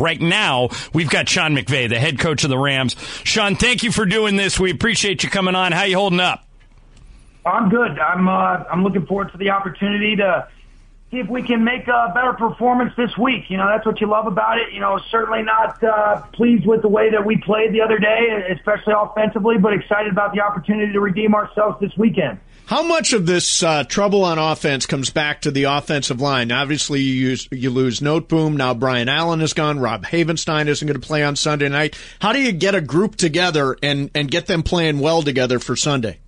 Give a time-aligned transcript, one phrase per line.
[0.00, 2.96] Right now, we've got Sean McVay, the head coach of the Rams.
[3.24, 4.58] Sean, thank you for doing this.
[4.58, 5.72] We appreciate you coming on.
[5.72, 6.44] How you holding up?
[7.44, 7.98] I'm good.
[7.98, 10.48] I'm uh, I'm looking forward to the opportunity to
[11.10, 13.50] see if we can make a better performance this week.
[13.50, 14.72] You know, that's what you love about it.
[14.72, 18.46] You know, certainly not uh, pleased with the way that we played the other day,
[18.56, 22.38] especially offensively, but excited about the opportunity to redeem ourselves this weekend.
[22.66, 26.52] How much of this uh, trouble on offense comes back to the offensive line?
[26.52, 28.54] Obviously, you use, you lose Noteboom.
[28.54, 29.80] Now Brian Allen is gone.
[29.80, 31.98] Rob Havenstein isn't going to play on Sunday night.
[32.20, 35.74] How do you get a group together and, and get them playing well together for
[35.74, 36.20] Sunday?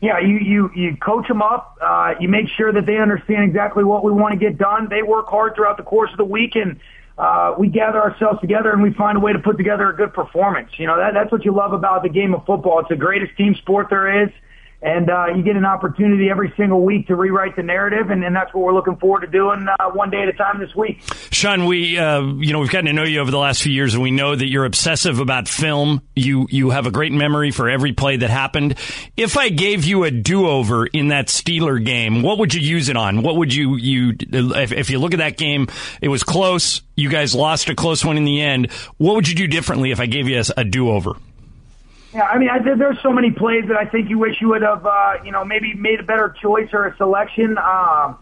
[0.00, 1.76] Yeah, you you you coach them up.
[1.80, 4.88] Uh, you make sure that they understand exactly what we want to get done.
[4.88, 6.80] They work hard throughout the course of the week, and
[7.18, 10.14] uh, we gather ourselves together and we find a way to put together a good
[10.14, 10.70] performance.
[10.78, 12.80] You know that that's what you love about the game of football.
[12.80, 14.30] It's the greatest team sport there is
[14.82, 18.34] and uh, you get an opportunity every single week to rewrite the narrative, and, and
[18.34, 21.02] that's what we're looking forward to doing uh, one day at a time this week.
[21.30, 23.94] Sean, we uh, you know we've gotten to know you over the last few years,
[23.94, 26.02] and we know that you're obsessive about film.
[26.16, 28.76] You you have a great memory for every play that happened.
[29.16, 32.88] If I gave you a do over in that Steeler game, what would you use
[32.88, 33.22] it on?
[33.22, 35.68] What would you you if, if you look at that game,
[36.00, 36.82] it was close.
[36.96, 38.70] You guys lost a close one in the end.
[38.96, 41.16] What would you do differently if I gave you a, a do over?
[42.12, 44.62] Yeah, I mean, I, there's so many plays that I think you wish you would
[44.62, 47.56] have, uh, you know, maybe made a better choice or a selection.
[47.56, 48.18] Um,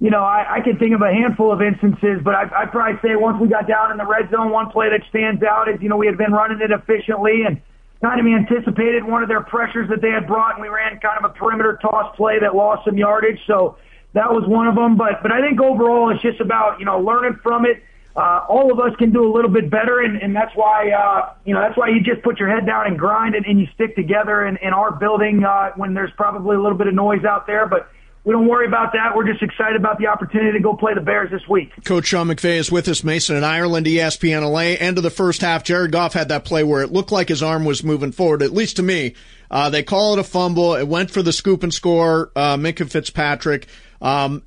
[0.00, 3.00] you know, I, I can think of a handful of instances, but I, I'd probably
[3.00, 5.80] say once we got down in the red zone, one play that stands out is,
[5.80, 7.62] you know, we had been running it efficiently and
[8.02, 11.24] kind of anticipated one of their pressures that they had brought, and we ran kind
[11.24, 13.38] of a perimeter toss play that lost some yardage.
[13.46, 13.78] So
[14.12, 14.96] that was one of them.
[14.96, 17.82] But but I think overall, it's just about you know learning from it
[18.14, 21.34] uh, all of us can do a little bit better, and, and that's why uh,
[21.44, 23.66] you know that's why you just put your head down and grind, and, and you
[23.74, 27.24] stick together in, in our building uh, when there's probably a little bit of noise
[27.24, 27.88] out there, but.
[28.24, 29.16] We don't worry about that.
[29.16, 31.72] We're just excited about the opportunity to go play the Bears this week.
[31.84, 33.02] Coach Sean McVay is with us.
[33.02, 34.76] Mason and Ireland, ESPN LA.
[34.78, 37.42] End of the first half, Jared Goff had that play where it looked like his
[37.42, 39.16] arm was moving forward, at least to me.
[39.50, 40.76] Uh, they call it a fumble.
[40.76, 42.30] It went for the scoop and score.
[42.36, 43.66] Uh, Minkah Fitzpatrick.
[44.00, 44.44] Um,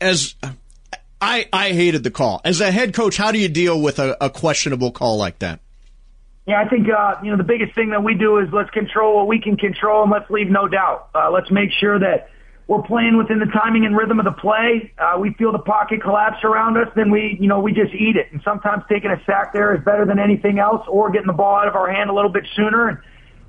[0.00, 0.36] as
[1.20, 2.40] I, I hated the call.
[2.44, 5.60] As a head coach, how do you deal with a, a questionable call like that?
[6.46, 9.16] Yeah, I think uh, you know the biggest thing that we do is let's control
[9.16, 11.10] what we can control and let's leave no doubt.
[11.14, 12.30] Uh, let's make sure that
[12.66, 14.92] we're playing within the timing and rhythm of the play.
[14.98, 18.16] Uh, we feel the pocket collapse around us, then we you know we just eat
[18.16, 18.32] it.
[18.32, 21.56] And sometimes taking a sack there is better than anything else, or getting the ball
[21.56, 22.88] out of our hand a little bit sooner.
[22.88, 22.98] And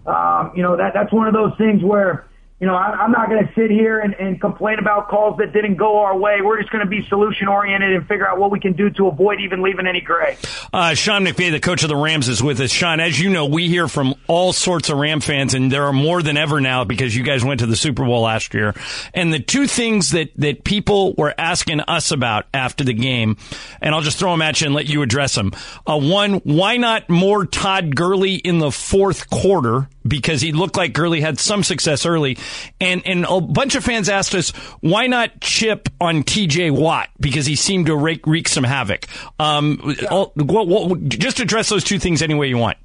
[0.05, 2.27] um, you know that that's one of those things where
[2.59, 5.53] you know, I, am not going to sit here and, and complain about calls that
[5.53, 6.41] didn't go our way.
[6.43, 9.07] We're just going to be solution oriented and figure out what we can do to
[9.07, 10.37] avoid even leaving any gray.
[10.73, 12.69] Uh, Sean McVay, the coach of the Rams, is with us.
[12.69, 15.93] Sean, as you know, we hear from all sorts of Ram fans, and there are
[15.93, 18.75] more than ever now because you guys went to the Super Bowl last year.
[19.13, 23.37] And the two things that, that people were asking us about after the game,
[23.81, 25.53] and I'll just throw them at you and let you address them.
[25.87, 29.87] Uh, one, why not more Todd Gurley in the fourth quarter?
[30.07, 32.37] Because he looked like Gurley had some success early
[32.79, 36.71] and and a bunch of fans asked us why not chip on T.J.
[36.71, 39.05] Watt because he seemed to wreak, wreak some havoc.
[39.39, 40.93] Um, yeah.
[41.07, 42.77] just address those two things any way you want.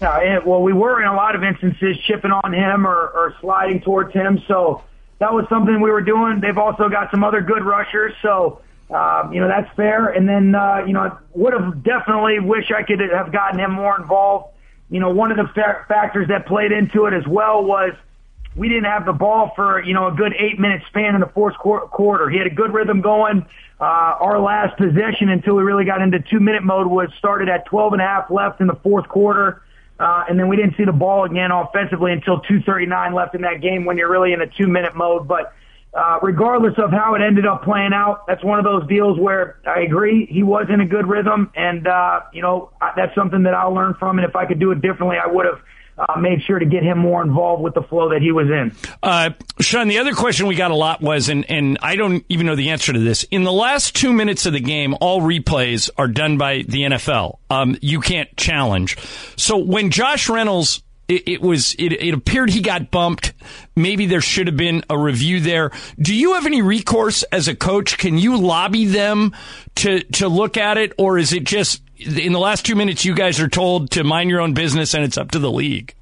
[0.00, 3.80] Yeah, well, we were in a lot of instances chipping on him or, or sliding
[3.82, 4.82] towards him, so
[5.20, 6.40] that was something we were doing.
[6.40, 8.60] They've also got some other good rushers, so.
[8.90, 12.70] Um, you know that's fair, and then uh, you know I would have definitely wish
[12.70, 14.51] I could have gotten him more involved.
[14.92, 17.94] You know, one of the fa- factors that played into it as well was
[18.54, 21.28] we didn't have the ball for you know a good eight minute span in the
[21.28, 22.28] fourth quarter.
[22.28, 23.46] He had a good rhythm going.
[23.80, 23.84] Uh,
[24.20, 27.94] our last possession until we really got into two minute mode was started at 12
[27.94, 29.62] and a half left in the fourth quarter.
[29.98, 33.62] Uh, and then we didn't see the ball again offensively until 239 left in that
[33.62, 35.26] game when you're really in a two minute mode.
[35.26, 35.54] But,
[35.94, 39.58] uh, regardless of how it ended up playing out, that's one of those deals where
[39.66, 41.50] I agree he was in a good rhythm.
[41.54, 44.18] And, uh, you know, that's something that I'll learn from.
[44.18, 45.60] And if I could do it differently, I would have
[45.98, 48.74] uh, made sure to get him more involved with the flow that he was in.
[49.02, 49.30] Uh,
[49.60, 52.56] Sean, the other question we got a lot was, and, and I don't even know
[52.56, 53.24] the answer to this.
[53.24, 57.38] In the last two minutes of the game, all replays are done by the NFL.
[57.50, 58.96] Um, you can't challenge.
[59.36, 63.32] So when Josh Reynolds it, it, was it, it appeared he got bumped.
[63.76, 65.70] Maybe there should have been a review there.
[65.98, 67.98] Do you have any recourse as a coach?
[67.98, 69.34] Can you lobby them
[69.76, 73.14] to to look at it, or is it just in the last two minutes, you
[73.14, 75.94] guys are told to mind your own business and it's up to the league.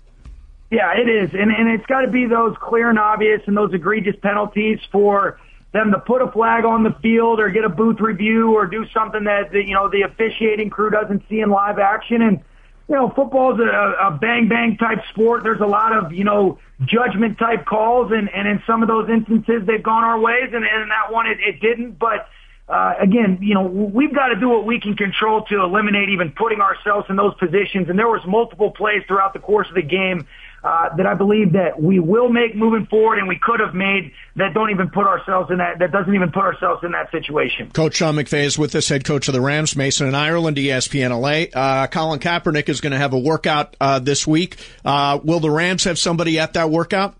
[0.70, 1.31] Yeah, it is.
[1.35, 5.41] And, and it's got to be those clear and obvious and those egregious penalties for
[5.73, 8.87] them to put a flag on the field or get a booth review or do
[8.94, 12.23] something that, the, you know, the officiating crew doesn't see in live action.
[12.23, 12.41] And,
[12.90, 15.44] you know, football's a, a bang bang type sport.
[15.44, 18.10] There's a lot of, you know, judgment type calls.
[18.10, 20.50] And, and in some of those instances, they've gone our ways.
[20.52, 22.00] And, and in that one, it, it didn't.
[22.00, 22.26] But,
[22.69, 26.32] uh, again, you know, we've got to do what we can control to eliminate even
[26.32, 27.88] putting ourselves in those positions.
[27.88, 30.26] And there was multiple plays throughout the course of the game
[30.62, 34.12] uh, that I believe that we will make moving forward, and we could have made
[34.36, 37.70] that don't even put ourselves in that that doesn't even put ourselves in that situation.
[37.70, 41.18] Coach Sean McVay is with us, head coach of the Rams, Mason and Ireland, ESPN
[41.18, 41.58] LA.
[41.58, 44.58] Uh, Colin Kaepernick is going to have a workout uh, this week.
[44.84, 47.16] Uh, will the Rams have somebody at that workout?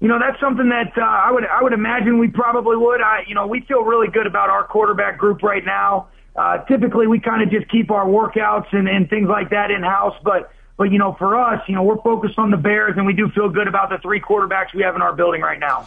[0.00, 3.00] You know, that's something that uh, I would I would imagine we probably would.
[3.00, 6.08] I, you know, we feel really good about our quarterback group right now.
[6.34, 9.82] Uh, typically, we kind of just keep our workouts and, and things like that in
[9.82, 10.50] house, but
[10.82, 13.28] but you know, for us, you know, we're focused on the Bears, and we do
[13.28, 15.86] feel good about the three quarterbacks we have in our building right now.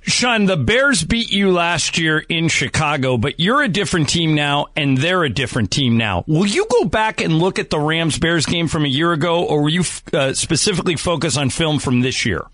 [0.00, 4.66] Sean, the Bears beat you last year in Chicago, but you're a different team now,
[4.74, 6.24] and they're a different team now.
[6.26, 9.44] Will you go back and look at the Rams Bears game from a year ago,
[9.44, 12.44] or will you uh, specifically focus on film from this year?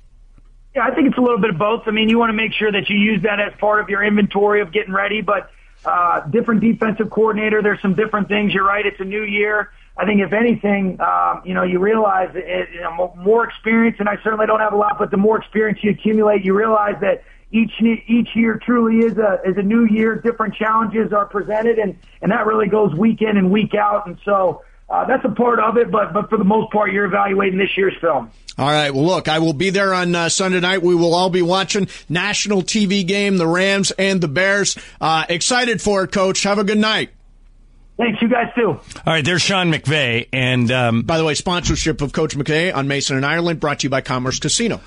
[0.77, 1.85] Yeah, I think it's a little bit of both.
[1.87, 4.05] I mean, you want to make sure that you use that as part of your
[4.05, 5.51] inventory of getting ready, but
[5.87, 7.63] uh, different defensive coordinator.
[7.63, 8.53] There's some different things.
[8.53, 8.85] You're right.
[8.85, 9.71] It's a new year.
[9.99, 14.09] I think if anything, um, you know, you realize it, you know, more experience, and
[14.09, 17.25] I certainly don't have a lot, but the more experience you accumulate, you realize that
[17.51, 20.17] each each year truly is a is a new year.
[20.17, 24.07] Different challenges are presented, and and that really goes week in and week out.
[24.07, 27.07] And so uh, that's a part of it, but but for the most part, you're
[27.07, 28.31] evaluating this year's film.
[28.57, 28.93] All right.
[28.93, 30.83] Well, look, I will be there on uh, Sunday night.
[30.83, 34.77] We will all be watching national TV game, the Rams and the Bears.
[35.01, 36.43] Uh, excited for it, Coach.
[36.43, 37.11] Have a good night.
[37.99, 38.69] Thanks, you guys too.
[38.69, 42.87] All right, there's Sean McVay, and um, by the way, sponsorship of Coach McVay on
[42.87, 44.81] Mason and Ireland brought to you by Commerce Casino.